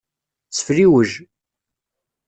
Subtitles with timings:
[0.57, 1.11] Sefliwej.